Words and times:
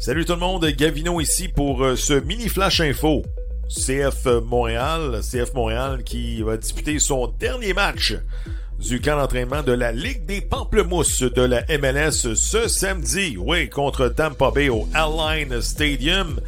Salut 0.00 0.24
tout 0.24 0.34
le 0.34 0.38
monde, 0.38 0.64
Gavino 0.64 1.20
ici 1.20 1.48
pour 1.48 1.82
euh, 1.82 1.96
ce 1.96 2.12
mini 2.12 2.48
flash 2.48 2.80
info. 2.80 3.24
CF 3.68 4.26
Montréal, 4.44 5.20
CF 5.28 5.52
Montréal 5.54 6.04
qui 6.04 6.40
va 6.40 6.56
disputer 6.56 7.00
son 7.00 7.26
dernier 7.40 7.74
match 7.74 8.14
du 8.78 9.00
camp 9.00 9.16
d'entraînement 9.16 9.64
de 9.64 9.72
la 9.72 9.90
Ligue 9.90 10.24
des 10.24 10.40
Pamplemousses 10.40 11.22
de 11.22 11.42
la 11.42 11.64
MLS 11.80 12.36
ce 12.36 12.68
samedi, 12.68 13.36
oui, 13.38 13.68
contre 13.68 14.06
Tampa 14.06 14.52
Bay 14.52 14.68
au 14.68 14.88
Alline 14.94 15.60
Stadium. 15.60 16.40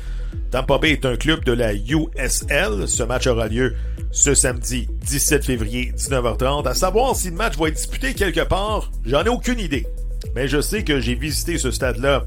Tampa 0.53 0.79
Bay 0.79 0.93
est 0.93 1.05
un 1.05 1.17
club 1.17 1.45
de 1.45 1.53
la 1.53 1.75
USL. 1.75 2.87
Ce 2.87 3.03
match 3.03 3.27
aura 3.27 3.49
lieu 3.49 3.75
ce 4.13 4.33
samedi 4.33 4.87
17 5.09 5.45
février 5.45 5.93
19h30. 5.97 6.69
À 6.69 6.75
savoir 6.75 7.17
si 7.17 7.31
le 7.31 7.37
match 7.37 7.59
va 7.59 7.67
être 7.67 7.75
disputé 7.75 8.15
quelque 8.15 8.45
part, 8.45 8.93
j'en 9.05 9.25
ai 9.25 9.29
aucune 9.29 9.59
idée. 9.59 9.89
Mais 10.35 10.49
je 10.49 10.61
sais 10.61 10.85
que 10.85 11.01
j'ai 11.01 11.15
visité 11.15 11.59
ce 11.59 11.71
stade-là 11.71 12.25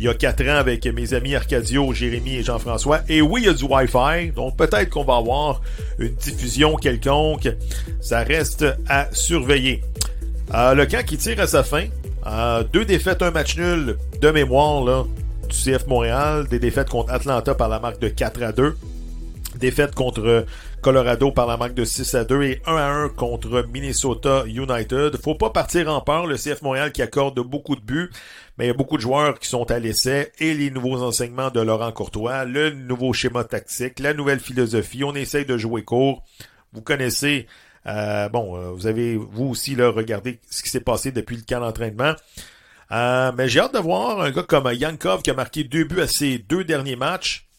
il 0.00 0.04
y 0.04 0.08
a 0.08 0.14
quatre 0.14 0.42
ans 0.48 0.56
avec 0.56 0.86
mes 0.86 1.12
amis 1.12 1.34
Arcadio, 1.34 1.92
Jérémy 1.92 2.36
et 2.36 2.42
Jean-François. 2.42 3.00
Et 3.10 3.20
oui, 3.20 3.42
il 3.42 3.46
y 3.46 3.50
a 3.50 3.52
du 3.52 3.64
Wi-Fi, 3.64 4.32
donc 4.34 4.56
peut-être 4.56 4.88
qu'on 4.88 5.04
va 5.04 5.16
avoir 5.16 5.60
une 5.98 6.14
diffusion 6.14 6.74
quelconque. 6.76 7.50
Ça 8.00 8.20
reste 8.20 8.64
à 8.88 9.08
surveiller. 9.12 9.82
Euh, 10.54 10.72
le 10.72 10.86
camp 10.86 11.04
qui 11.04 11.18
tire 11.18 11.38
à 11.38 11.46
sa 11.46 11.62
fin. 11.62 11.84
Euh, 12.26 12.64
deux 12.72 12.86
défaites, 12.86 13.20
un 13.20 13.30
match 13.30 13.58
nul 13.58 13.98
de 14.22 14.30
mémoire 14.30 14.82
là, 14.84 15.04
du 15.50 15.54
CF 15.54 15.86
Montréal. 15.86 16.46
Des 16.48 16.58
défaites 16.58 16.88
contre 16.88 17.12
Atlanta 17.12 17.54
par 17.54 17.68
la 17.68 17.78
marque 17.78 18.00
de 18.00 18.08
4 18.08 18.42
à 18.42 18.52
2 18.52 18.74
défaite 19.58 19.94
contre 19.94 20.46
Colorado 20.80 21.30
par 21.30 21.46
la 21.46 21.56
marque 21.56 21.74
de 21.74 21.84
6 21.84 22.14
à 22.14 22.24
2 22.24 22.42
et 22.42 22.62
1 22.66 22.74
à 22.74 22.88
1 22.88 23.08
contre 23.10 23.66
Minnesota 23.72 24.44
United. 24.46 25.16
Faut 25.22 25.34
pas 25.34 25.50
partir 25.50 25.88
en 25.88 26.00
peur, 26.00 26.26
le 26.26 26.36
CF 26.36 26.62
Montréal 26.62 26.92
qui 26.92 27.02
accorde 27.02 27.38
beaucoup 27.40 27.76
de 27.76 27.80
buts, 27.80 28.10
mais 28.56 28.64
il 28.64 28.68
y 28.68 28.70
a 28.70 28.74
beaucoup 28.74 28.96
de 28.96 29.02
joueurs 29.02 29.38
qui 29.38 29.48
sont 29.48 29.70
à 29.70 29.78
l'essai 29.78 30.32
et 30.38 30.54
les 30.54 30.70
nouveaux 30.70 31.02
enseignements 31.02 31.50
de 31.50 31.60
Laurent 31.60 31.92
Courtois, 31.92 32.44
le 32.46 32.70
nouveau 32.70 33.12
schéma 33.12 33.44
tactique, 33.44 33.98
la 33.98 34.14
nouvelle 34.14 34.40
philosophie, 34.40 35.04
on 35.04 35.14
essaye 35.14 35.44
de 35.44 35.58
jouer 35.58 35.82
court. 35.82 36.24
Vous 36.72 36.82
connaissez 36.82 37.46
euh, 37.86 38.28
bon, 38.28 38.56
euh, 38.56 38.70
vous 38.70 38.86
avez 38.86 39.16
vous 39.16 39.46
aussi 39.46 39.74
là 39.74 39.90
regardé 39.90 40.40
ce 40.50 40.62
qui 40.62 40.68
s'est 40.68 40.80
passé 40.80 41.12
depuis 41.12 41.36
le 41.36 41.42
camp 41.42 41.60
d'entraînement. 41.60 42.14
Euh, 42.92 43.32
mais 43.36 43.48
j'ai 43.48 43.60
hâte 43.60 43.74
de 43.74 43.78
voir 43.78 44.20
un 44.20 44.30
gars 44.30 44.42
comme 44.42 44.70
Yankov 44.72 45.22
qui 45.22 45.30
a 45.30 45.34
marqué 45.34 45.64
deux 45.64 45.84
buts 45.84 46.00
à 46.00 46.08
ses 46.08 46.38
deux 46.38 46.64
derniers 46.64 46.96
matchs. 46.96 47.49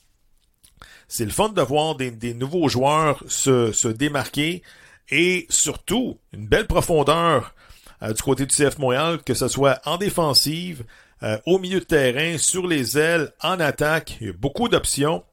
C'est 1.13 1.25
le 1.25 1.31
fun 1.31 1.49
de 1.49 1.61
voir 1.61 1.95
des, 1.95 2.33
nouveaux 2.33 2.69
joueurs 2.69 3.21
se, 3.27 3.89
démarquer 3.89 4.63
et 5.09 5.45
surtout 5.49 6.17
une 6.31 6.47
belle 6.47 6.67
profondeur 6.67 7.53
euh, 8.01 8.13
du 8.13 8.21
côté 8.21 8.45
du 8.45 8.55
CF 8.55 8.77
Montréal, 8.77 9.19
que 9.21 9.33
ce 9.33 9.49
soit 9.49 9.81
en 9.83 9.97
défensive, 9.97 10.85
euh, 11.21 11.37
au 11.45 11.59
milieu 11.59 11.81
de 11.81 11.85
terrain, 11.85 12.37
sur 12.37 12.65
les 12.65 12.97
ailes, 12.97 13.33
en 13.41 13.59
attaque. 13.59 14.19
Il 14.21 14.27
y 14.27 14.29
a 14.29 14.33
beaucoup 14.33 14.69
d'options. 14.69 15.25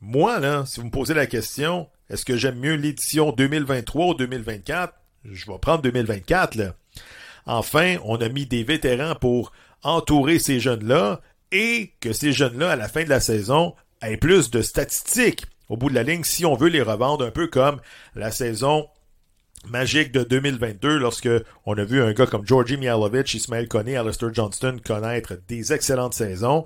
Moi, 0.00 0.40
là, 0.40 0.64
si 0.64 0.80
vous 0.80 0.86
me 0.86 0.90
posez 0.90 1.12
la 1.12 1.26
question, 1.26 1.86
est-ce 2.08 2.24
que 2.24 2.38
j'aime 2.38 2.58
mieux 2.58 2.76
l'édition 2.76 3.30
2023 3.30 4.06
ou 4.06 4.14
2024? 4.14 4.94
Je 5.26 5.44
vais 5.44 5.58
prendre 5.58 5.82
2024, 5.82 6.54
là. 6.54 6.74
Enfin, 7.44 7.96
on 8.06 8.16
a 8.22 8.30
mis 8.30 8.46
des 8.46 8.64
vétérans 8.64 9.16
pour 9.16 9.52
entourer 9.82 10.38
ces 10.38 10.60
jeunes-là 10.60 11.20
et 11.52 11.92
que 12.00 12.14
ces 12.14 12.32
jeunes-là, 12.32 12.70
à 12.70 12.76
la 12.76 12.88
fin 12.88 13.04
de 13.04 13.10
la 13.10 13.20
saison, 13.20 13.74
aient 14.02 14.16
plus 14.16 14.50
de 14.50 14.62
statistiques 14.62 15.44
au 15.68 15.76
bout 15.76 15.88
de 15.88 15.94
la 15.94 16.02
ligne 16.02 16.24
si 16.24 16.44
on 16.44 16.54
veut 16.54 16.68
les 16.68 16.82
revendre 16.82 17.24
un 17.24 17.30
peu 17.30 17.46
comme 17.46 17.80
la 18.14 18.30
saison 18.30 18.88
magique 19.68 20.12
de 20.12 20.22
2022 20.22 20.98
lorsque 20.98 21.28
on 21.66 21.74
a 21.74 21.84
vu 21.84 22.02
un 22.02 22.12
gars 22.12 22.26
comme 22.26 22.46
Georgi 22.46 22.76
Mialovic, 22.76 23.34
Ismail 23.34 23.68
Koné, 23.68 23.96
Alistair 23.96 24.32
Johnston 24.32 24.78
connaître 24.84 25.38
des 25.48 25.72
excellentes 25.72 26.14
saisons. 26.14 26.64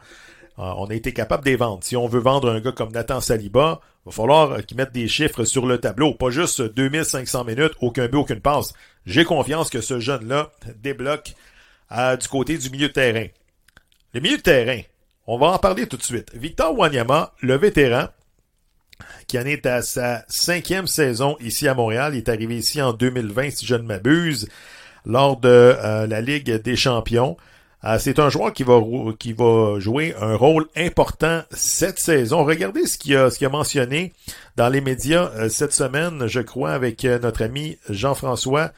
Euh, 0.59 0.73
on 0.77 0.87
a 0.87 0.95
été 0.95 1.13
capable 1.13 1.45
de 1.45 1.51
les 1.51 1.57
vendre. 1.57 1.83
Si 1.83 1.97
on 1.97 2.07
veut 2.07 2.21
vendre 2.21 2.49
un 2.51 2.61
gars 2.61 2.73
comme 2.73 2.93
Nathan 2.93 3.21
Saliba, 3.21 3.81
il 3.83 4.11
va 4.11 4.13
falloir 4.13 4.65
qu'il 4.65 4.77
mette 4.77 4.93
des 4.93 5.09
chiffres 5.09 5.45
sur 5.45 5.67
le 5.67 5.79
tableau. 5.79 6.15
Pas 6.15 6.31
juste 6.31 6.63
2500 6.63 7.45
minutes, 7.45 7.73
aucun 7.81 8.07
but, 8.07 8.19
aucune 8.19 8.41
passe. 8.41 8.73
J'ai 9.05 9.25
confiance 9.25 9.69
que 9.69 9.81
ce 9.81 9.99
jeune-là 9.99 10.53
débloque 10.77 11.35
euh, 11.93 12.17
du 12.17 12.29
côté 12.29 12.57
du 12.57 12.71
milieu 12.71 12.89
de 12.89 12.93
terrain. 12.93 13.27
Le 14.13 14.21
milieu 14.21 14.37
de 14.37 14.43
terrain, 14.43 14.81
on 15.27 15.39
va 15.39 15.49
en 15.49 15.59
parler 15.59 15.87
tout 15.87 15.97
de 15.97 16.03
suite. 16.03 16.31
Victor 16.35 16.77
Wanyama, 16.77 17.33
le 17.41 17.57
vétéran, 17.57 18.09
qui 19.27 19.39
en 19.39 19.47
est 19.47 19.67
à 19.67 19.83
sa 19.83 20.25
cinquième 20.29 20.87
saison 20.87 21.37
ici 21.41 21.67
à 21.67 21.75
Montréal, 21.75 22.15
est 22.15 22.29
arrivé 22.29 22.57
ici 22.57 22.81
en 22.83 22.93
2020, 22.93 23.51
si 23.51 23.67
je 23.67 23.75
ne 23.75 23.83
m'abuse, 23.83 24.49
lors 25.07 25.39
de 25.39 25.49
euh, 25.49 26.07
la 26.07 26.21
Ligue 26.21 26.51
des 26.51 26.77
Champions. 26.77 27.37
Euh, 27.85 27.99
c'est 27.99 28.19
un 28.19 28.31
joueur 28.31 28.53
qui 28.53 28.65
va, 28.65 28.81
jouer 29.79 30.15
un 30.21 30.37
rôle 30.37 30.67
important 30.77 31.43
cette 31.51 31.99
saison. 31.99 32.45
Regardez 32.45 32.87
ce 32.87 32.99
qu'il 32.99 33.17
a 33.17 33.49
mentionné 33.51 34.13
dans 34.57 34.69
les 34.69 34.81
médias 34.81 35.31
euh, 35.37 35.49
cette 35.49 35.73
semaine, 35.73 36.27
je 36.27 36.41
crois, 36.41 36.73
avec 36.73 37.05
notre 37.05 37.43
ami 37.43 37.79
Jean-François 37.89 38.73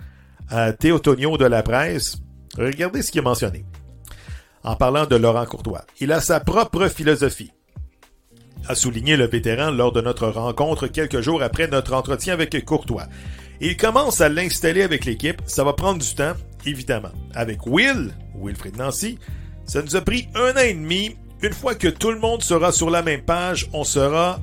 Théotonio 0.78 1.38
de 1.38 1.44
la 1.44 1.64
presse. 1.64 2.18
Regardez 2.56 3.02
ce 3.02 3.10
qu'il 3.10 3.20
a 3.20 3.24
mentionné 3.24 3.64
en 4.66 4.74
parlant 4.74 5.06
de 5.06 5.16
Laurent 5.16 5.46
Courtois. 5.46 5.84
Il 6.00 6.12
a 6.12 6.20
sa 6.20 6.40
propre 6.40 6.88
philosophie, 6.88 7.52
a 8.68 8.74
souligné 8.74 9.16
le 9.16 9.26
vétéran 9.26 9.70
lors 9.70 9.92
de 9.92 10.00
notre 10.00 10.26
rencontre 10.26 10.88
quelques 10.88 11.20
jours 11.20 11.42
après 11.42 11.68
notre 11.68 11.94
entretien 11.94 12.34
avec 12.34 12.64
Courtois. 12.64 13.06
Il 13.60 13.76
commence 13.76 14.20
à 14.20 14.28
l'installer 14.28 14.82
avec 14.82 15.04
l'équipe, 15.04 15.40
ça 15.46 15.64
va 15.64 15.72
prendre 15.72 16.02
du 16.02 16.14
temps, 16.14 16.34
évidemment. 16.66 17.12
Avec 17.34 17.66
Will, 17.66 18.12
Wilfred 18.34 18.76
Nancy, 18.76 19.18
ça 19.64 19.82
nous 19.82 19.96
a 19.96 20.00
pris 20.00 20.28
un 20.34 20.52
an 20.52 20.64
et 20.64 20.74
demi. 20.74 21.16
Une 21.42 21.52
fois 21.52 21.74
que 21.74 21.88
tout 21.88 22.10
le 22.10 22.18
monde 22.18 22.42
sera 22.42 22.72
sur 22.72 22.90
la 22.90 23.02
même 23.02 23.22
page, 23.22 23.68
on 23.72 23.84
sera 23.84 24.40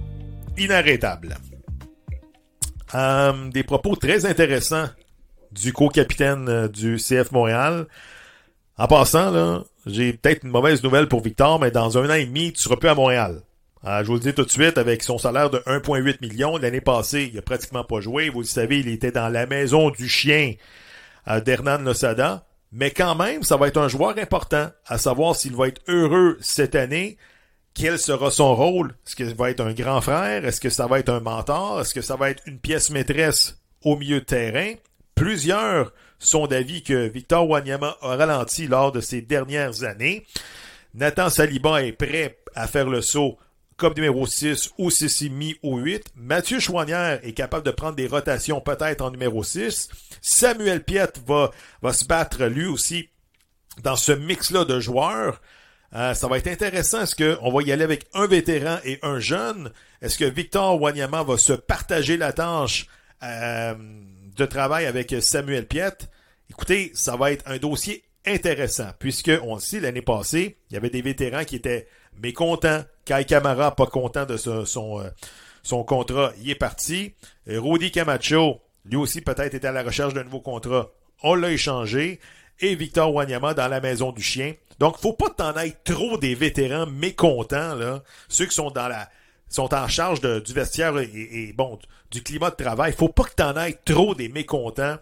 inarrêtable. 0.57 1.37
Euh, 2.95 3.49
des 3.49 3.63
propos 3.63 3.95
très 3.95 4.25
intéressants 4.25 4.87
du 5.51 5.73
co-capitaine 5.73 6.47
euh, 6.47 6.67
du 6.67 6.97
CF 6.97 7.31
Montréal. 7.31 7.87
En 8.77 8.87
passant, 8.87 9.31
là, 9.31 9.63
j'ai 9.85 10.13
peut-être 10.13 10.43
une 10.43 10.51
mauvaise 10.51 10.83
nouvelle 10.83 11.07
pour 11.07 11.21
Victor, 11.21 11.59
mais 11.59 11.71
dans 11.71 11.97
un 11.97 12.09
an 12.09 12.13
et 12.13 12.25
demi, 12.25 12.53
tu 12.53 12.61
seras 12.61 12.77
plus 12.77 12.89
à 12.89 12.95
Montréal. 12.95 13.41
Euh, 13.85 14.01
je 14.01 14.07
vous 14.07 14.13
le 14.13 14.19
dis 14.19 14.33
tout 14.33 14.45
de 14.45 14.51
suite, 14.51 14.77
avec 14.77 15.03
son 15.03 15.17
salaire 15.17 15.49
de 15.49 15.59
1,8 15.59 16.21
million, 16.21 16.57
l'année 16.57 16.81
passée, 16.81 17.29
il 17.31 17.37
a 17.37 17.41
pratiquement 17.41 17.83
pas 17.83 17.99
joué. 17.99 18.29
Vous 18.29 18.39
le 18.39 18.45
savez, 18.45 18.79
il 18.79 18.87
était 18.87 19.11
dans 19.11 19.27
la 19.27 19.45
maison 19.45 19.89
du 19.89 20.07
chien 20.07 20.53
euh, 21.27 21.41
d'Hernan 21.41 21.79
Losada. 21.79 22.45
Mais 22.71 22.91
quand 22.91 23.15
même, 23.15 23.43
ça 23.43 23.57
va 23.57 23.67
être 23.67 23.77
un 23.77 23.87
joueur 23.87 24.17
important, 24.17 24.69
à 24.87 24.97
savoir 24.97 25.35
s'il 25.35 25.55
va 25.55 25.67
être 25.67 25.81
heureux 25.87 26.37
cette 26.39 26.75
année. 26.75 27.17
Quel 27.73 27.99
sera 27.99 28.31
son 28.31 28.55
rôle? 28.55 28.95
Est-ce 29.05 29.15
qu'il 29.15 29.35
va 29.35 29.49
être 29.49 29.61
un 29.61 29.73
grand 29.73 29.99
frère? 29.99 30.45
Est-ce 30.45 30.61
que 30.61 30.69
ça 30.69 30.87
va 30.87 30.99
être 30.99 31.09
un 31.09 31.19
mentor? 31.19 31.81
Est-ce 31.81 31.93
que 31.93 32.01
ça 32.01 32.15
va 32.15 32.29
être 32.29 32.41
une 32.45 32.59
pièce 32.59 32.89
maîtresse 32.89 33.59
au 33.83 33.97
milieu 33.97 34.21
de 34.21 34.25
terrain? 34.25 34.73
Plusieurs 35.15 35.93
sont 36.19 36.47
d'avis 36.47 36.83
que 36.83 37.07
Victor 37.07 37.47
Wanyama 37.47 37.97
a 38.01 38.15
ralenti 38.15 38.67
lors 38.67 38.91
de 38.91 39.01
ces 39.01 39.21
dernières 39.21 39.83
années. 39.83 40.25
Nathan 40.93 41.29
Saliba 41.29 41.83
est 41.83 41.91
prêt 41.91 42.37
à 42.55 42.67
faire 42.67 42.89
le 42.89 43.01
saut 43.01 43.37
comme 43.77 43.93
numéro 43.95 44.25
6 44.25 44.71
ou 44.77 44.89
6,5 44.89 45.57
ou 45.63 45.77
8. 45.77 46.13
Mathieu 46.15 46.59
Chouanière 46.59 47.19
est 47.23 47.33
capable 47.33 47.65
de 47.65 47.71
prendre 47.71 47.95
des 47.95 48.07
rotations 48.07 48.61
peut-être 48.61 49.01
en 49.01 49.11
numéro 49.11 49.43
6. 49.43 49.89
Samuel 50.21 50.83
Piet 50.83 51.13
va, 51.25 51.51
va 51.81 51.93
se 51.93 52.05
battre 52.05 52.45
lui 52.45 52.65
aussi 52.65 53.09
dans 53.83 53.95
ce 53.95 54.11
mix-là 54.11 54.65
de 54.65 54.79
joueurs. 54.79 55.41
Euh, 55.95 56.13
ça 56.13 56.27
va 56.27 56.37
être 56.37 56.47
intéressant. 56.47 57.01
Est-ce 57.01 57.15
qu'on 57.15 57.51
va 57.51 57.61
y 57.63 57.71
aller 57.71 57.83
avec 57.83 58.05
un 58.13 58.27
vétéran 58.27 58.77
et 58.83 58.99
un 59.01 59.19
jeune? 59.19 59.71
Est-ce 60.01 60.17
que 60.17 60.25
Victor 60.25 60.81
Wanyama 60.81 61.23
va 61.23 61.37
se 61.37 61.53
partager 61.53 62.17
la 62.17 62.33
tâche 62.33 62.87
euh, 63.23 63.73
de 64.35 64.45
travail 64.45 64.85
avec 64.85 65.15
Samuel 65.21 65.67
Piet? 65.67 66.09
Écoutez, 66.49 66.91
ça 66.93 67.15
va 67.15 67.31
être 67.31 67.43
un 67.47 67.57
dossier 67.57 68.03
intéressant, 68.25 68.89
puisque 68.99 69.31
on 69.43 69.55
le 69.55 69.61
sait, 69.61 69.79
l'année 69.79 70.01
passée, 70.01 70.57
il 70.69 70.73
y 70.73 70.77
avait 70.77 70.89
des 70.89 71.01
vétérans 71.01 71.43
qui 71.43 71.57
étaient 71.57 71.87
mécontents. 72.21 72.83
Kai 73.05 73.25
Kamara, 73.25 73.75
pas 73.75 73.85
content 73.85 74.25
de 74.25 74.37
son, 74.37 74.99
euh, 74.99 75.09
son 75.61 75.83
contrat, 75.83 76.31
il 76.41 76.49
est 76.49 76.55
parti. 76.55 77.13
Rudy 77.47 77.91
Camacho, 77.91 78.61
lui 78.85 78.95
aussi 78.95 79.21
peut-être 79.21 79.53
était 79.53 79.67
à 79.67 79.71
la 79.71 79.83
recherche 79.83 80.13
d'un 80.13 80.23
nouveau 80.23 80.41
contrat. 80.41 80.89
On 81.21 81.35
l'a 81.35 81.51
échangé. 81.51 82.19
Et 82.59 82.75
Victor 82.75 83.13
Wanyama 83.13 83.53
dans 83.55 83.67
la 83.67 83.81
maison 83.81 84.11
du 84.11 84.21
chien. 84.21 84.53
Donc, 84.79 84.97
faut 84.99 85.13
pas 85.13 85.29
t'en 85.29 85.55
être 85.57 85.83
trop 85.83 86.17
des 86.17 86.35
vétérans 86.35 86.85
mécontents, 86.85 87.75
là. 87.75 88.03
Ceux 88.29 88.45
qui 88.45 88.55
sont 88.55 88.69
dans 88.69 88.87
la, 88.87 89.09
sont 89.55 89.73
en 89.73 89.87
charge 89.87 90.21
du 90.21 90.53
vestiaire 90.53 90.97
et, 90.97 91.09
et, 91.13 91.53
bon, 91.53 91.79
du 92.11 92.23
climat 92.23 92.49
de 92.49 92.55
travail. 92.55 92.93
Faut 92.93 93.09
pas 93.09 93.23
que 93.23 93.35
t'en 93.35 93.55
aies 93.57 93.77
trop 93.85 94.15
des 94.15 94.29
mécontents 94.29 94.97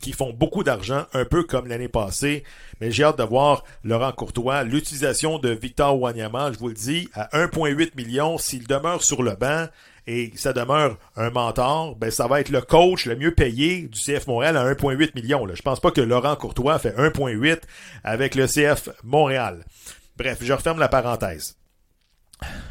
qui 0.00 0.12
font 0.12 0.32
beaucoup 0.32 0.64
d'argent, 0.64 1.06
un 1.12 1.24
peu 1.24 1.44
comme 1.44 1.66
l'année 1.66 1.88
passée. 1.88 2.44
Mais 2.80 2.90
j'ai 2.90 3.04
hâte 3.04 3.18
de 3.18 3.22
voir 3.22 3.64
Laurent 3.84 4.12
Courtois, 4.12 4.64
l'utilisation 4.64 5.38
de 5.38 5.50
Victor 5.50 6.00
Wanyama, 6.00 6.52
je 6.52 6.58
vous 6.58 6.68
le 6.68 6.74
dis, 6.74 7.08
à 7.14 7.28
1,8 7.36 7.96
million, 7.96 8.36
s'il 8.38 8.66
demeure 8.66 9.02
sur 9.02 9.22
le 9.22 9.34
banc 9.36 9.66
et 10.06 10.32
ça 10.36 10.52
demeure 10.52 10.98
un 11.16 11.30
mentor, 11.30 11.96
ben 11.96 12.10
ça 12.10 12.26
va 12.26 12.40
être 12.40 12.50
le 12.50 12.60
coach 12.60 13.06
le 13.06 13.16
mieux 13.16 13.34
payé 13.34 13.88
du 13.88 13.98
CF 13.98 14.26
Montréal 14.26 14.56
à 14.56 14.64
1,8 14.70 15.14
million. 15.14 15.46
Là. 15.46 15.54
Je 15.54 15.62
pense 15.62 15.80
pas 15.80 15.90
que 15.90 16.00
Laurent 16.00 16.36
Courtois 16.36 16.78
fait 16.78 16.94
1,8 16.96 17.60
avec 18.02 18.34
le 18.34 18.46
CF 18.46 18.90
Montréal. 19.02 19.64
Bref, 20.16 20.38
je 20.42 20.52
referme 20.52 20.78
la 20.78 20.88
parenthèse. 20.88 21.56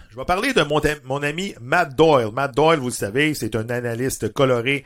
Je 0.10 0.16
vais 0.16 0.26
parler 0.26 0.54
de 0.54 0.62
mon, 0.62 0.82
mon, 1.06 1.24
ami 1.24 1.56
Matt 1.60 1.96
Doyle. 1.96 2.32
Matt 2.32 2.56
Doyle, 2.56 2.80
vous 2.80 2.88
le 2.88 2.94
savez, 2.94 3.34
c'est 3.34 3.56
un 3.56 3.70
analyste 3.70 4.32
coloré 4.32 4.86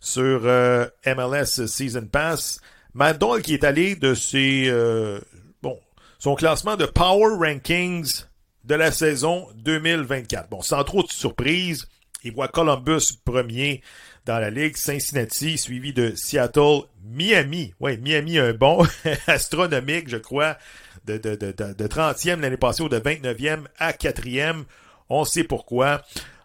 sur 0.00 0.42
euh, 0.44 0.86
MLS 1.06 1.66
Season 1.66 2.06
Pass. 2.06 2.60
Matt 2.94 3.18
Doyle 3.18 3.42
qui 3.42 3.54
est 3.54 3.64
allé 3.64 3.96
de 3.96 4.14
ses 4.14 4.64
euh, 4.68 5.20
bon 5.62 5.78
son 6.18 6.34
classement 6.34 6.76
de 6.76 6.84
Power 6.84 7.36
Rankings 7.38 8.24
de 8.64 8.74
la 8.74 8.92
saison 8.92 9.46
2024. 9.56 10.50
Bon, 10.50 10.60
sans 10.60 10.84
trop 10.84 11.02
de 11.02 11.10
surprise, 11.10 11.86
il 12.24 12.32
voit 12.32 12.48
Columbus 12.48 13.12
premier 13.24 13.82
dans 14.26 14.38
la 14.38 14.50
ligue, 14.50 14.76
Cincinnati 14.76 15.56
suivi 15.56 15.94
de 15.94 16.12
Seattle, 16.14 16.82
Miami. 17.02 17.72
Oui, 17.80 17.96
Miami 17.96 18.38
un 18.38 18.52
bon 18.52 18.86
astronomique, 19.26 20.08
je 20.08 20.18
crois, 20.18 20.58
de, 21.06 21.18
de, 21.18 21.34
de, 21.34 21.52
de 21.52 21.86
30e 21.86 22.40
l'année 22.40 22.56
passée 22.56 22.82
ou 22.82 22.88
de 22.88 22.98
29e 22.98 23.64
à 23.78 23.92
4e. 23.92 24.64
On 25.08 25.24
sait 25.24 25.44
pourquoi. 25.44 26.02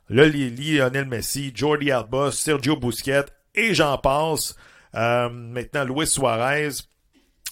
Là, 0.09 0.27
Lionel 0.27 1.05
Messi, 1.05 1.51
Jordi 1.55 1.91
Alba, 1.91 2.31
Sergio 2.31 2.75
Busquets 2.75 3.25
et 3.55 3.73
j'en 3.73 3.97
passe. 3.97 4.55
Euh, 4.95 5.29
maintenant, 5.29 5.85
Luis 5.85 6.07
Suarez, 6.07 6.69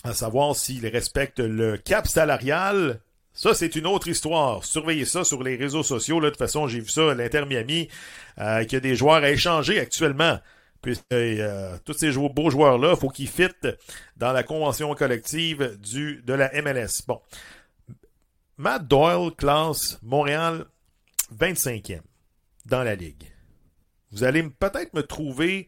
à 0.03 0.13
savoir 0.13 0.55
s'il 0.55 0.85
respecte 0.87 1.39
le 1.39 1.77
cap 1.77 2.07
salarial. 2.07 3.01
Ça, 3.33 3.53
c'est 3.53 3.75
une 3.75 3.87
autre 3.87 4.07
histoire. 4.07 4.65
Surveillez 4.65 5.05
ça 5.05 5.23
sur 5.23 5.41
les 5.41 5.55
réseaux 5.55 5.83
sociaux. 5.83 6.19
Là. 6.19 6.27
De 6.27 6.31
toute 6.31 6.39
façon, 6.39 6.67
j'ai 6.67 6.81
vu 6.81 6.89
ça 6.89 7.11
à 7.11 7.13
l'Inter 7.13 7.45
Miami, 7.47 7.87
euh, 8.39 8.63
qu'il 8.63 8.73
y 8.73 8.75
a 8.75 8.79
des 8.81 8.95
joueurs 8.95 9.23
à 9.23 9.31
échanger 9.31 9.79
actuellement. 9.79 10.39
Puisque 10.81 11.03
euh, 11.11 11.77
tous 11.85 11.93
ces 11.93 12.11
beaux 12.11 12.49
joueurs-là, 12.49 12.91
il 12.95 12.99
faut 12.99 13.09
qu'ils 13.09 13.27
fitent 13.27 13.67
dans 14.17 14.31
la 14.33 14.43
convention 14.43 14.93
collective 14.95 15.77
du, 15.79 16.21
de 16.23 16.33
la 16.33 16.49
MLS. 16.61 17.03
Bon. 17.07 17.21
Matt 18.57 18.87
Doyle 18.87 19.31
classe 19.35 19.99
Montréal 20.01 20.65
25e 21.35 22.01
dans 22.65 22.83
la 22.83 22.95
ligue. 22.95 23.31
Vous 24.11 24.23
allez 24.23 24.43
peut-être 24.43 24.93
me 24.93 25.03
trouver 25.03 25.67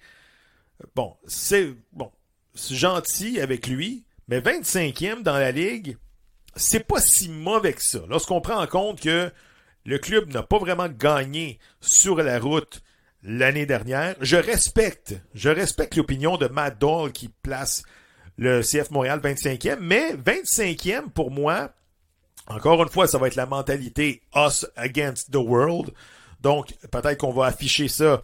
bon, 0.95 1.15
c'est 1.27 1.73
bon, 1.91 2.11
gentil 2.55 3.39
avec 3.39 3.67
lui, 3.67 4.03
mais 4.27 4.39
25e 4.39 5.21
dans 5.21 5.37
la 5.37 5.51
ligue, 5.51 5.97
c'est 6.55 6.85
pas 6.85 7.01
si 7.01 7.29
mauvais 7.29 7.73
que 7.73 7.81
ça. 7.81 8.01
Lorsqu'on 8.09 8.41
prend 8.41 8.61
en 8.61 8.67
compte 8.67 9.01
que 9.01 9.31
le 9.85 9.97
club 9.97 10.31
n'a 10.31 10.43
pas 10.43 10.59
vraiment 10.59 10.87
gagné 10.87 11.59
sur 11.81 12.17
la 12.17 12.39
route 12.39 12.81
l'année 13.23 13.65
dernière, 13.65 14.15
je 14.21 14.35
respecte, 14.35 15.15
je 15.33 15.49
respecte 15.49 15.95
l'opinion 15.95 16.37
de 16.37 16.47
Matt 16.47 16.79
Doyle 16.79 17.11
qui 17.11 17.29
place 17.29 17.83
le 18.37 18.61
CF 18.61 18.91
Montréal 18.91 19.19
25e, 19.19 19.77
mais 19.79 20.13
25e 20.15 21.09
pour 21.09 21.31
moi, 21.31 21.71
encore 22.47 22.81
une 22.83 22.89
fois, 22.89 23.07
ça 23.07 23.17
va 23.17 23.27
être 23.27 23.35
la 23.35 23.45
mentalité 23.45 24.21
us 24.35 24.65
against 24.75 25.31
the 25.31 25.37
world. 25.37 25.91
Donc, 26.41 26.73
peut-être 26.91 27.19
qu'on 27.19 27.31
va 27.31 27.45
afficher 27.45 27.87
ça 27.87 28.21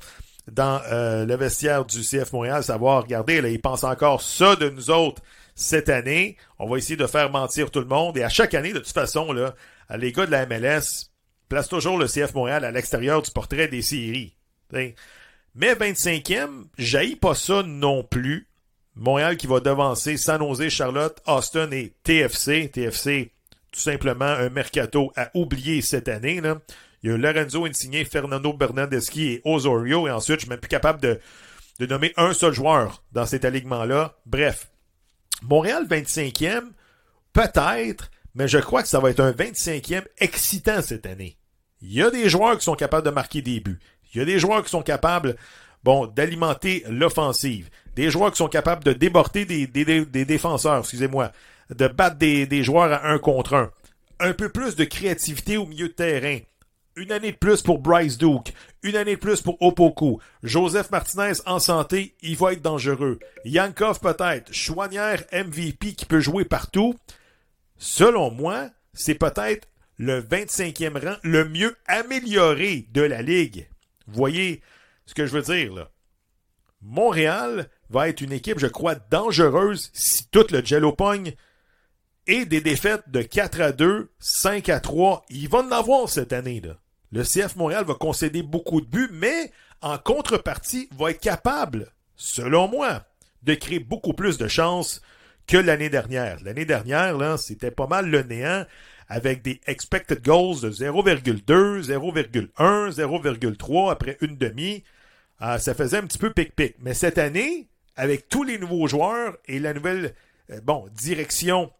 dans 0.51 0.81
euh, 0.91 1.25
le 1.25 1.35
vestiaire 1.35 1.85
du 1.85 2.01
CF 2.01 2.33
Montréal, 2.33 2.63
savoir, 2.63 3.03
regardez, 3.03 3.39
là, 3.39 3.49
ils 3.49 3.61
pensent 3.61 3.83
encore 3.83 4.21
ça 4.21 4.55
de 4.55 4.69
nous 4.69 4.89
autres 4.89 5.21
cette 5.55 5.89
année. 5.89 6.35
On 6.57 6.67
va 6.67 6.77
essayer 6.77 6.97
de 6.97 7.07
faire 7.07 7.29
mentir 7.29 7.71
tout 7.71 7.79
le 7.79 7.85
monde. 7.85 8.17
Et 8.17 8.23
à 8.23 8.29
chaque 8.29 8.53
année, 8.53 8.73
de 8.73 8.79
toute 8.79 8.93
façon, 8.93 9.31
là, 9.31 9.55
les 9.95 10.11
gars 10.11 10.25
de 10.25 10.31
la 10.31 10.45
MLS 10.45 11.11
placent 11.47 11.69
toujours 11.69 11.97
le 11.97 12.07
CF 12.07 12.33
Montréal 12.33 12.65
à 12.65 12.71
l'extérieur 12.71 13.21
du 13.21 13.31
portrait 13.31 13.67
des 13.67 13.81
séries. 13.81 14.35
Mais 14.71 14.95
25e, 15.73 16.65
jaillit 16.77 17.15
pas 17.15 17.35
ça 17.35 17.63
non 17.63 18.03
plus. 18.03 18.47
Montréal 18.95 19.37
qui 19.37 19.47
va 19.47 19.59
devancer 19.59 20.17
San 20.17 20.39
Jose, 20.39 20.69
Charlotte, 20.69 21.21
Austin 21.25 21.71
et 21.71 21.93
TFC. 22.03 22.69
TFC, 22.69 23.31
tout 23.71 23.79
simplement 23.79 24.25
un 24.25 24.49
mercato 24.49 25.11
à 25.15 25.31
oublier 25.33 25.81
cette 25.81 26.07
année. 26.07 26.41
Là. 26.41 26.59
Il 27.01 27.09
y 27.09 27.13
a 27.13 27.17
Lorenzo 27.17 27.65
Insigne, 27.65 28.05
Fernando 28.05 28.51
Bernardeschi 28.53 29.27
et 29.27 29.41
Osorio. 29.45 30.07
Et 30.07 30.11
ensuite, 30.11 30.37
je 30.37 30.41
suis 30.41 30.49
même 30.49 30.59
plus 30.59 30.69
capable 30.69 31.01
de, 31.01 31.19
de 31.79 31.85
nommer 31.85 32.13
un 32.17 32.33
seul 32.33 32.53
joueur 32.53 33.03
dans 33.11 33.25
cet 33.25 33.45
alignement-là. 33.45 34.17
Bref. 34.25 34.69
Montréal 35.41 35.87
25e, 35.89 36.71
peut-être, 37.31 38.11
mais 38.35 38.49
je 38.49 38.57
crois 38.57 38.81
que 38.81 38.89
ça 38.89 38.99
va 38.99 39.09
être 39.09 39.21
un 39.21 39.31
25e 39.31 40.03
excitant 40.17 40.81
cette 40.81 41.05
année. 41.05 41.37
Il 41.81 41.93
y 41.93 42.03
a 42.03 42.11
des 42.11 42.29
joueurs 42.29 42.57
qui 42.57 42.65
sont 42.65 42.75
capables 42.75 43.05
de 43.05 43.11
marquer 43.11 43.41
des 43.41 43.61
buts. 43.61 43.79
Il 44.13 44.19
y 44.19 44.21
a 44.21 44.25
des 44.25 44.39
joueurs 44.39 44.63
qui 44.63 44.69
sont 44.69 44.81
capables, 44.81 45.35
bon, 45.83 46.07
d'alimenter 46.07 46.83
l'offensive. 46.89 47.69
Des 47.95 48.09
joueurs 48.09 48.31
qui 48.31 48.37
sont 48.37 48.47
capables 48.47 48.83
de 48.83 48.93
déborder 48.93 49.45
des, 49.45 50.25
défenseurs, 50.25 50.79
excusez-moi, 50.79 51.31
de 51.69 51.87
battre 51.87 52.17
des, 52.17 52.45
des 52.45 52.63
joueurs 52.63 52.91
à 52.91 53.09
un 53.09 53.19
contre 53.19 53.55
un. 53.55 53.71
Un 54.19 54.33
peu 54.33 54.49
plus 54.49 54.75
de 54.75 54.83
créativité 54.83 55.57
au 55.57 55.65
milieu 55.65 55.87
de 55.87 55.93
terrain. 55.93 56.39
Une 56.95 57.11
année 57.13 57.31
de 57.31 57.37
plus 57.37 57.61
pour 57.61 57.79
Bryce 57.79 58.17
Duke. 58.17 58.53
Une 58.83 58.97
année 58.97 59.15
de 59.15 59.19
plus 59.19 59.41
pour 59.41 59.61
Opoku. 59.61 60.19
Joseph 60.43 60.91
Martinez 60.91 61.33
en 61.45 61.59
santé, 61.59 62.15
il 62.21 62.35
va 62.35 62.53
être 62.53 62.61
dangereux. 62.61 63.19
Yankov 63.45 64.01
peut-être. 64.01 64.53
Chouanière 64.53 65.23
MVP 65.31 65.93
qui 65.93 66.05
peut 66.05 66.19
jouer 66.19 66.43
partout. 66.43 66.95
Selon 67.77 68.31
moi, 68.31 68.69
c'est 68.93 69.15
peut-être 69.15 69.69
le 69.97 70.21
25e 70.21 71.05
rang 71.05 71.15
le 71.23 71.47
mieux 71.47 71.75
amélioré 71.87 72.87
de 72.91 73.01
la 73.01 73.21
Ligue. 73.21 73.69
Vous 74.09 74.17
voyez 74.17 74.61
ce 75.05 75.13
que 75.13 75.25
je 75.25 75.31
veux 75.31 75.41
dire 75.41 75.73
là? 75.73 75.91
Montréal 76.81 77.69
va 77.89 78.07
être 78.07 78.21
une 78.21 78.31
équipe, 78.31 78.59
je 78.59 78.67
crois, 78.67 78.95
dangereuse 78.95 79.89
si 79.93 80.27
tout 80.29 80.45
le 80.51 80.63
jello 80.63 80.93
pogne 80.93 81.33
et 82.27 82.45
des 82.45 82.61
défaites 82.61 83.09
de 83.09 83.21
4 83.21 83.61
à 83.61 83.71
2, 83.71 84.11
5 84.19 84.69
à 84.69 84.79
3. 84.79 85.25
Ils 85.29 85.49
vont 85.49 85.59
en 85.59 85.71
avoir 85.71 86.07
cette 86.07 86.31
année 86.31 86.61
là. 86.61 86.77
Le 87.11 87.23
CF 87.23 87.55
Montréal 87.55 87.85
va 87.85 87.95
concéder 87.95 88.43
beaucoup 88.43 88.81
de 88.81 88.85
buts, 88.85 89.09
mais 89.11 89.51
en 89.81 89.97
contrepartie, 89.97 90.89
va 90.97 91.11
être 91.11 91.21
capable, 91.21 91.91
selon 92.15 92.67
moi, 92.67 93.05
de 93.43 93.55
créer 93.55 93.79
beaucoup 93.79 94.13
plus 94.13 94.37
de 94.37 94.47
chances 94.47 95.01
que 95.47 95.57
l'année 95.57 95.89
dernière. 95.89 96.37
L'année 96.43 96.65
dernière, 96.65 97.17
là, 97.17 97.37
c'était 97.37 97.71
pas 97.71 97.87
mal 97.87 98.09
le 98.09 98.21
néant 98.23 98.65
avec 99.09 99.41
des 99.41 99.59
expected 99.65 100.23
goals 100.23 100.61
de 100.61 100.71
0,2, 100.71 101.83
0,1, 101.83 102.91
0,3 102.91 103.91
après 103.91 104.17
une 104.21 104.37
demi. 104.37 104.83
Euh, 105.41 105.57
ça 105.57 105.73
faisait 105.73 105.97
un 105.97 106.03
petit 106.03 106.19
peu 106.19 106.31
pic-pic. 106.31 106.75
Mais 106.79 106.93
cette 106.93 107.17
année, 107.17 107.67
avec 107.95 108.29
tous 108.29 108.43
les 108.43 108.59
nouveaux 108.59 108.87
joueurs 108.87 109.35
et 109.47 109.59
la 109.59 109.73
nouvelle 109.73 110.13
euh, 110.51 110.61
bon, 110.61 110.87
direction 110.93 111.71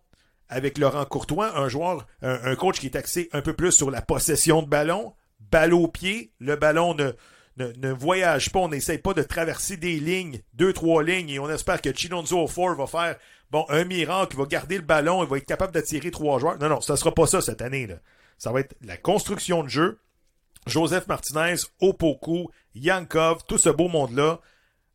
avec 0.49 0.79
Laurent 0.79 1.05
Courtois, 1.05 1.57
un 1.59 1.69
joueur, 1.69 2.07
un, 2.23 2.55
coach 2.55 2.79
qui 2.79 2.87
est 2.87 2.95
axé 2.95 3.29
un 3.33 3.41
peu 3.41 3.53
plus 3.53 3.71
sur 3.71 3.91
la 3.91 4.01
possession 4.01 4.63
de 4.63 4.67
ballon, 4.67 5.13
balle 5.51 5.75
au 5.75 5.88
pied, 5.88 6.31
le 6.39 6.55
ballon 6.55 6.95
ne, 6.95 7.12
ne, 7.57 7.91
voyage 7.91 8.51
pas, 8.51 8.59
on 8.59 8.69
n'essaye 8.69 8.98
pas 8.98 9.13
de 9.13 9.21
traverser 9.21 9.77
des 9.77 10.00
lignes, 10.00 10.41
deux, 10.55 10.74
trois 10.74 11.03
lignes, 11.03 11.29
et 11.29 11.38
on 11.38 11.50
espère 11.51 11.81
que 11.81 11.93
Chinonzo 11.93 12.48
4 12.48 12.75
va 12.75 12.88
faire 12.88 13.17
bon, 13.51 13.65
un 13.70 13.84
miracle, 13.84 14.36
il 14.36 14.39
va 14.39 14.46
garder 14.46 14.77
le 14.77 14.84
ballon, 14.84 15.24
il 15.24 15.29
va 15.29 15.38
être 15.38 15.46
capable 15.46 15.74
d'attirer 15.74 16.12
trois 16.12 16.39
joueurs. 16.39 16.58
Non, 16.60 16.70
non, 16.70 16.82
ça 16.82 16.98
sera 16.98 17.13
pas 17.13 17.27
ça 17.27 17.41
cette 17.41 17.62
année. 17.62 17.88
Là. 17.88 17.96
Ça 18.38 18.51
va 18.51 18.62
être 18.62 18.75
la 18.82 18.98
construction 18.98 19.63
de 19.63 19.70
jeu. 19.70 20.00
Joseph 20.68 21.08
Martinez, 21.08 21.56
Opoku, 21.82 22.50
Yankov, 22.75 23.44
tout 23.48 23.58
ce 23.58 23.70
beau 23.70 23.88
monde-là, 23.88 24.39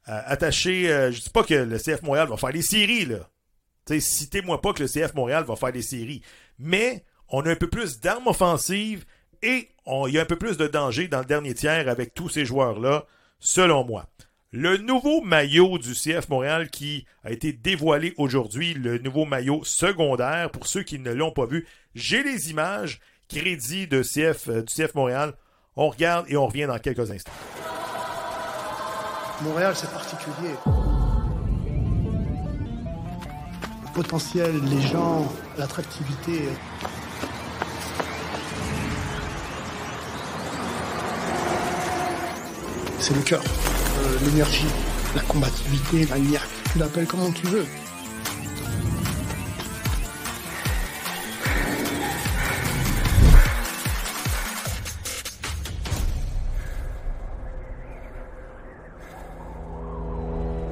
euh, 0.08 0.20
attaché, 0.26 0.92
euh, 0.92 1.10
je 1.10 1.20
dis 1.22 1.30
pas 1.30 1.42
que 1.42 1.54
le 1.54 1.78
CF 1.78 2.02
Montréal 2.02 2.28
va 2.28 2.36
faire 2.36 2.52
les 2.52 2.62
séries, 2.62 3.06
là. 3.06 3.28
citez-moi 3.98 4.60
pas 4.60 4.72
que 4.72 4.82
le 4.82 4.88
CF 4.88 5.14
Montréal 5.14 5.44
va 5.44 5.56
faire 5.56 5.72
les 5.72 5.82
séries. 5.82 6.22
Mais 6.58 7.04
on 7.28 7.44
a 7.46 7.50
un 7.50 7.56
peu 7.56 7.68
plus 7.68 8.00
d'armes 8.00 8.26
offensives 8.26 9.04
et 9.42 9.70
il 9.86 10.12
y 10.12 10.18
a 10.18 10.22
un 10.22 10.26
peu 10.26 10.36
plus 10.36 10.56
de 10.56 10.66
danger 10.66 11.08
dans 11.08 11.20
le 11.20 11.24
dernier 11.24 11.54
tiers 11.54 11.88
avec 11.88 12.14
tous 12.14 12.28
ces 12.28 12.44
joueurs-là, 12.44 13.06
selon 13.38 13.84
moi. 13.84 14.06
Le 14.56 14.76
nouveau 14.76 15.20
maillot 15.20 15.78
du 15.78 15.94
CF 15.94 16.28
Montréal 16.28 16.70
qui 16.70 17.06
a 17.24 17.32
été 17.32 17.52
dévoilé 17.52 18.14
aujourd'hui, 18.18 18.72
le 18.72 18.98
nouveau 18.98 19.24
maillot 19.24 19.64
secondaire, 19.64 20.48
pour 20.52 20.68
ceux 20.68 20.84
qui 20.84 21.00
ne 21.00 21.10
l'ont 21.10 21.32
pas 21.32 21.44
vu, 21.44 21.66
j'ai 21.96 22.22
les 22.22 22.52
images, 22.52 23.00
crédit 23.28 23.88
de 23.88 24.00
CF, 24.04 24.48
euh, 24.48 24.62
du 24.62 24.72
CF 24.72 24.94
Montréal. 24.94 25.34
On 25.74 25.88
regarde 25.88 26.26
et 26.28 26.36
on 26.36 26.46
revient 26.46 26.66
dans 26.68 26.78
quelques 26.78 27.10
instants. 27.10 27.32
Montréal, 29.42 29.72
c'est 29.74 29.90
particulier. 29.90 30.54
Le 33.82 33.92
potentiel, 33.92 34.52
les 34.66 34.82
gens, 34.82 35.32
l'attractivité. 35.58 36.42
c'est 43.00 43.14
le 43.14 43.20
cœur, 43.20 43.42
l'énergie, 44.24 44.66
la 45.14 45.22
combativité, 45.22 46.06
la 46.06 46.16
lumière. 46.16 46.46
Tu 46.72 46.78
l'appelles 46.78 47.06
comment 47.06 47.30
tu 47.30 47.46
veux. 47.46 47.64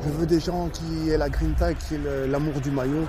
Je 0.05 0.11
veux 0.11 0.27
des 0.27 0.41
gens 0.41 0.69
qui 0.69 1.11
aient 1.11 1.19
la 1.19 1.29
grinta, 1.29 1.75
qui 1.75 1.95
aient 1.95 2.27
l'amour 2.29 2.61
du 2.61 2.71
maillot. 2.71 3.07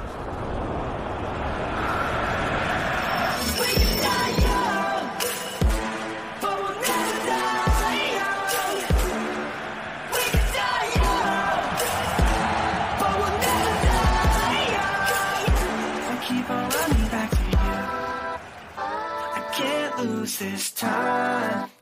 This 20.43 20.71
time. 20.71 21.72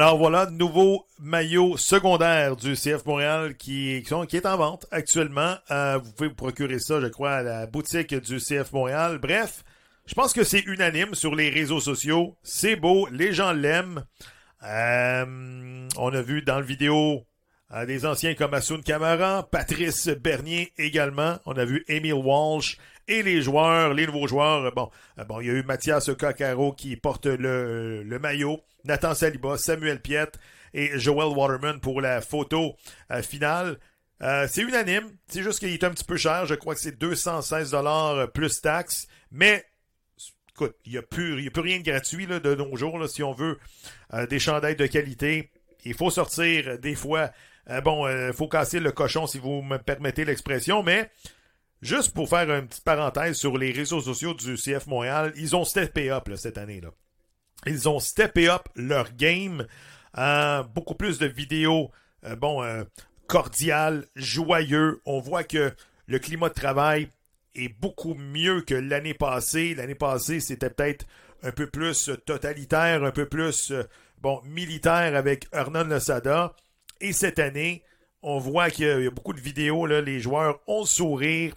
Alors 0.00 0.16
voilà, 0.16 0.46
nouveau 0.48 1.08
maillot 1.18 1.76
secondaire 1.76 2.54
du 2.54 2.74
CF 2.74 3.04
Montréal 3.04 3.56
qui, 3.56 3.96
est 3.96 4.46
en 4.46 4.56
vente 4.56 4.86
actuellement. 4.92 5.56
Euh, 5.72 5.98
vous 5.98 6.12
pouvez 6.12 6.28
vous 6.28 6.36
procurer 6.36 6.78
ça, 6.78 7.00
je 7.00 7.08
crois, 7.08 7.32
à 7.32 7.42
la 7.42 7.66
boutique 7.66 8.14
du 8.14 8.38
CF 8.38 8.72
Montréal. 8.72 9.18
Bref, 9.18 9.64
je 10.06 10.14
pense 10.14 10.32
que 10.32 10.44
c'est 10.44 10.60
unanime 10.60 11.16
sur 11.16 11.34
les 11.34 11.50
réseaux 11.50 11.80
sociaux. 11.80 12.36
C'est 12.44 12.76
beau, 12.76 13.08
les 13.10 13.32
gens 13.32 13.50
l'aiment. 13.50 14.04
Euh, 14.62 15.88
on 15.96 16.14
a 16.14 16.22
vu 16.22 16.42
dans 16.42 16.60
le 16.60 16.64
vidéo 16.64 17.24
euh, 17.74 17.86
des 17.86 18.06
anciens 18.06 18.34
comme 18.34 18.54
Asun 18.54 18.80
Camara, 18.80 19.48
Patrice 19.50 20.08
Bernier 20.08 20.72
également. 20.78 21.38
On 21.46 21.52
a 21.52 21.64
vu 21.64 21.84
Emile 21.88 22.14
Walsh 22.14 22.78
et 23.06 23.22
les 23.22 23.42
joueurs, 23.42 23.94
les 23.94 24.06
nouveaux 24.06 24.26
joueurs. 24.26 24.72
Bon, 24.74 24.90
euh, 25.18 25.24
bon, 25.24 25.40
il 25.40 25.46
y 25.46 25.50
a 25.50 25.54
eu 25.54 25.62
Mathias 25.62 26.10
Coccaro 26.18 26.72
qui 26.72 26.96
porte 26.96 27.26
le, 27.26 28.02
le 28.02 28.18
maillot, 28.18 28.60
Nathan 28.84 29.14
Saliba, 29.14 29.58
Samuel 29.58 30.00
Piet 30.00 30.28
et 30.74 30.98
Joel 30.98 31.36
Waterman 31.36 31.80
pour 31.80 32.00
la 32.00 32.20
photo 32.20 32.74
euh, 33.10 33.22
finale. 33.22 33.78
Euh, 34.22 34.46
c'est 34.50 34.62
unanime. 34.62 35.10
C'est 35.28 35.42
juste 35.42 35.58
qu'il 35.60 35.72
est 35.72 35.84
un 35.84 35.90
petit 35.90 36.04
peu 36.04 36.16
cher. 36.16 36.44
Je 36.46 36.54
crois 36.54 36.74
que 36.74 36.80
c'est 36.80 36.98
216 36.98 37.70
dollars 37.70 38.30
plus 38.32 38.60
taxes. 38.60 39.06
Mais 39.30 39.64
écoute, 40.54 40.74
il 40.86 40.92
n'y 40.92 40.98
a, 40.98 41.02
plus- 41.02 41.46
a 41.46 41.50
plus 41.50 41.62
rien 41.62 41.78
de 41.78 41.84
gratuit 41.84 42.26
là, 42.26 42.40
de 42.40 42.54
nos 42.54 42.74
jours. 42.76 43.08
Si 43.08 43.22
on 43.22 43.32
veut 43.32 43.58
des 44.28 44.38
chandails 44.40 44.74
de 44.74 44.86
qualité, 44.86 45.50
il 45.84 45.94
faut 45.94 46.10
sortir 46.10 46.78
des 46.80 46.96
fois. 46.96 47.30
Euh, 47.70 47.80
bon, 47.80 48.08
il 48.08 48.32
faut 48.32 48.48
casser 48.48 48.80
le 48.80 48.92
cochon 48.92 49.26
si 49.26 49.38
vous 49.38 49.62
me 49.62 49.78
permettez 49.78 50.24
l'expression, 50.24 50.82
mais 50.82 51.10
juste 51.82 52.14
pour 52.14 52.28
faire 52.28 52.50
une 52.50 52.66
petite 52.66 52.84
parenthèse 52.84 53.36
sur 53.36 53.56
les 53.58 53.72
réseaux 53.72 54.00
sociaux 54.00 54.34
du 54.34 54.56
CF 54.56 54.86
Montréal, 54.86 55.32
ils 55.36 55.56
ont 55.56 55.64
steppé 55.64 56.10
up 56.10 56.28
cette 56.36 56.58
année. 56.58 56.80
là. 56.80 56.90
Ils 57.66 57.88
ont 57.88 57.98
steppé 57.98 58.48
up 58.48 58.68
leur 58.76 59.12
game. 59.14 59.66
Euh, 60.16 60.62
beaucoup 60.62 60.94
plus 60.94 61.18
de 61.18 61.26
vidéos, 61.26 61.90
euh, 62.24 62.34
bon, 62.34 62.62
euh, 62.62 62.84
cordiales, 63.26 64.06
joyeux. 64.16 65.00
On 65.04 65.20
voit 65.20 65.44
que 65.44 65.72
le 66.06 66.18
climat 66.18 66.48
de 66.48 66.54
travail 66.54 67.08
est 67.54 67.68
beaucoup 67.68 68.14
mieux 68.14 68.62
que 68.62 68.74
l'année 68.74 69.14
passée. 69.14 69.74
L'année 69.74 69.94
passée, 69.94 70.40
c'était 70.40 70.70
peut-être 70.70 71.06
un 71.42 71.52
peu 71.52 71.66
plus 71.66 72.08
euh, 72.08 72.16
totalitaire, 72.16 73.04
un 73.04 73.10
peu 73.10 73.26
plus 73.26 73.70
euh, 73.70 73.84
bon 74.20 74.40
militaire 74.44 75.14
avec 75.14 75.46
Hernan 75.52 75.84
Losada. 75.84 76.54
Et 77.00 77.12
cette 77.12 77.38
année, 77.38 77.82
on 78.22 78.38
voit 78.38 78.70
qu'il 78.70 78.86
y 78.86 79.06
a- 79.06 79.10
beaucoup 79.10 79.32
de 79.32 79.40
vidéos, 79.40 79.86
les 79.86 80.20
joueurs 80.20 80.60
ont 80.66 80.80
le 80.80 80.86
sourire. 80.86 81.54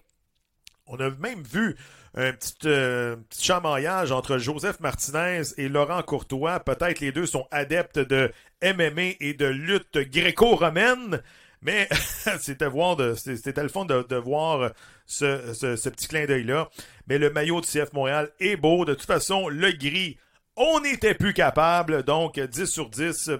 On 0.88 1.00
a 1.00 1.10
même 1.10 1.44
vu 1.44 1.76
un 2.14 2.34
petit, 2.34 2.56
euh, 2.66 3.16
chamaillage 3.38 4.12
entre 4.12 4.38
Joseph 4.38 4.80
Martinez 4.82 5.44
et 5.58 5.70
Laurent 5.70 6.02
Courtois. 6.04 6.60
Peut-être 6.60 7.00
les 7.00 7.12
deux 7.12 7.26
sont 7.26 7.48
adeptes 7.52 8.00
de 8.00 8.32
MMA 8.62 9.16
et 9.20 9.34
de 9.34 9.46
lutte 9.46 9.98
gréco-romaine. 9.98 11.22
Mais 11.62 11.88
c'était 12.40 12.66
de, 12.96 13.62
le 13.62 13.70
fun 13.70 13.86
de, 13.86 14.06
de 14.08 14.16
voir 14.16 14.72
ce, 15.06 15.90
petit 15.90 16.08
clin 16.08 16.26
d'œil-là. 16.26 16.70
Mais 17.08 17.18
le 17.18 17.30
maillot 17.30 17.62
du 17.62 17.68
CF 17.68 17.94
Montréal 17.94 18.30
est 18.40 18.56
beau. 18.58 18.84
De 18.84 18.94
toute 18.94 19.08
façon, 19.08 19.48
le 19.48 19.72
gris, 19.72 20.18
on 20.56 20.82
n'était 20.82 21.14
plus 21.14 21.34
capable. 21.34 22.04
Donc, 22.04 22.40
10 22.40 22.66
sur 22.66 22.90
10 22.90 23.32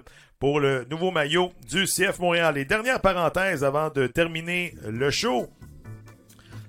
pour 0.42 0.58
le 0.58 0.84
nouveau 0.90 1.12
maillot 1.12 1.52
du 1.70 1.84
CF 1.84 2.18
Montréal. 2.18 2.58
Et 2.58 2.64
dernière 2.64 3.00
parenthèse 3.00 3.62
avant 3.62 3.90
de 3.90 4.08
terminer 4.08 4.74
le 4.84 5.08
show. 5.12 5.48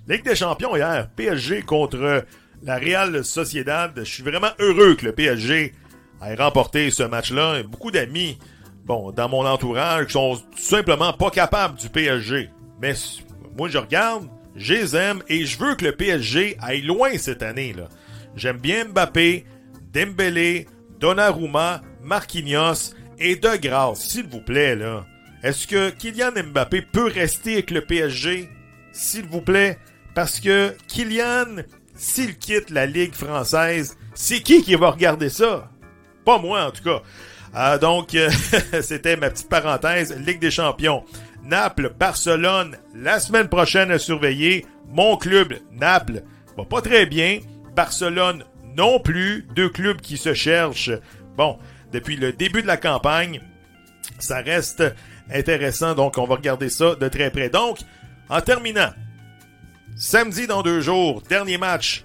Ligue 0.08 0.24
des 0.24 0.36
champions 0.36 0.76
hier, 0.76 1.10
PSG 1.16 1.64
contre 1.64 2.24
la 2.62 2.78
Real 2.78 3.26
Sociedad. 3.26 3.92
Je 3.96 4.04
suis 4.04 4.22
vraiment 4.22 4.52
heureux 4.60 4.94
que 4.94 5.06
le 5.06 5.12
PSG 5.12 5.74
ait 6.24 6.36
remporté 6.36 6.92
ce 6.92 7.02
match-là. 7.02 7.64
Beaucoup 7.64 7.90
d'amis, 7.90 8.38
bon, 8.86 9.12
dans 9.12 9.28
mon 9.28 9.44
entourage, 9.44 10.12
sont 10.14 10.36
tout 10.36 10.62
simplement 10.62 11.14
pas 11.14 11.32
capables 11.32 11.80
du 11.80 11.90
PSG. 11.90 12.52
Mais 12.80 12.94
moi, 13.58 13.70
je 13.70 13.80
regarde, 13.80 14.28
je 14.56 14.76
les 14.76 14.96
aime 14.96 15.24
et 15.30 15.48
je 15.48 15.58
veux 15.58 15.74
que 15.74 15.86
le 15.86 15.94
PSG 15.94 16.58
aille 16.62 16.84
loin 16.84 17.18
cette 17.18 17.42
année. 17.42 17.74
J'aime 18.36 18.60
bien 18.60 18.86
Mbappé, 18.86 19.46
Dembélé, 19.92 20.68
Donnarumma, 21.00 21.82
Marquinhos 22.04 22.94
et 23.20 23.36
De 23.36 23.56
grâce, 23.58 24.08
s'il 24.08 24.28
vous 24.28 24.42
plaît, 24.42 24.76
là. 24.76 25.06
Est-ce 25.44 25.68
que 25.68 25.90
Kylian 25.90 26.32
Mbappé 26.52 26.82
peut 26.82 27.08
rester 27.08 27.54
avec 27.54 27.72
le 27.72 27.82
PSG? 27.82 28.50
S'il 28.92 29.26
vous 29.26 29.42
plaît. 29.42 29.78
Parce 30.16 30.40
que 30.40 30.74
Kylian, 30.88 31.64
s'il 31.96 32.38
quitte 32.38 32.70
la 32.70 32.86
Ligue 32.86 33.14
française, 33.14 33.98
c'est 34.14 34.42
qui 34.42 34.64
qui 34.64 34.76
va 34.76 34.92
regarder 34.92 35.30
ça? 35.30 35.70
Pas 36.24 36.38
moi, 36.38 36.66
en 36.66 36.72
tout 36.72 36.84
cas. 36.84 37.02
Euh, 37.56 37.78
donc, 37.78 38.16
euh, 38.16 38.30
c'était 38.82 39.18
ma 39.18 39.30
petite 39.30 39.50
parenthèse. 39.50 40.16
Ligue 40.18 40.40
des 40.40 40.52
champions. 40.52 41.04
Naples, 41.44 41.94
Barcelone, 42.00 42.78
la 42.96 43.20
semaine 43.20 43.50
prochaine 43.50 43.92
à 43.92 44.00
surveiller. 44.00 44.66
Mon 44.90 45.18
club, 45.18 45.56
Naples, 45.72 46.24
va 46.58 46.64
pas 46.64 46.82
très 46.82 47.06
bien. 47.06 47.40
Barcelone 47.76 48.46
non 48.78 49.00
plus. 49.00 49.46
Deux 49.56 49.70
clubs 49.70 50.00
qui 50.00 50.18
se 50.18 50.34
cherchent. 50.34 50.92
Bon, 51.36 51.58
depuis 51.94 52.18
le 52.18 52.34
début 52.34 52.62
de 52.62 52.68
la 52.68 52.78
campagne, 52.78 53.42
ça 54.20 54.42
reste 54.42 54.84
intéressant. 55.32 55.94
Donc, 55.94 56.18
on 56.18 56.26
va 56.26 56.36
regarder 56.36 56.70
ça 56.70 56.96
de 56.96 57.08
très 57.08 57.30
près. 57.30 57.50
Donc, 57.50 57.80
en 58.30 58.42
terminant, 58.42 58.90
samedi 59.96 60.48
dans 60.48 60.64
deux 60.64 60.82
jours, 60.82 61.22
dernier 61.30 61.58
match 61.58 62.04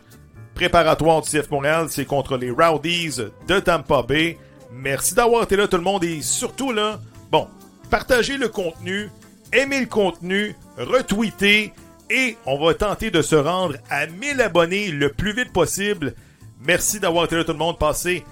préparatoire 0.54 1.22
du 1.22 1.30
CF 1.30 1.50
Montréal, 1.50 1.86
c'est 1.88 2.04
contre 2.04 2.36
les 2.36 2.50
Rowdies 2.50 3.20
de 3.46 3.60
Tampa 3.60 4.02
Bay. 4.02 4.36
Merci 4.72 5.14
d'avoir 5.14 5.44
été 5.44 5.56
là 5.56 5.68
tout 5.68 5.76
le 5.76 5.82
monde 5.82 6.04
et 6.04 6.20
surtout 6.20 6.72
là, 6.72 6.98
bon, 7.30 7.48
partagez 7.90 8.36
le 8.36 8.48
contenu, 8.48 9.08
aimez 9.52 9.80
le 9.80 9.86
contenu, 9.86 10.54
retweetez 10.76 11.72
et 12.10 12.36
on 12.44 12.58
va 12.58 12.74
tenter 12.74 13.10
de 13.10 13.22
se 13.22 13.36
rendre 13.36 13.76
à 13.88 14.06
1000 14.06 14.40
abonnés 14.40 14.90
le 14.90 15.10
plus 15.12 15.32
vite 15.32 15.52
possible. 15.52 16.14
Merci 16.60 16.98
d'avoir 16.98 17.26
été 17.26 17.36
là 17.36 17.44
tout 17.44 17.52
le 17.52 17.58
monde. 17.58 17.78
Passez 17.78 18.24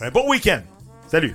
un 0.00 0.10
bon 0.10 0.28
week-end. 0.28 0.62
Salut. 1.08 1.34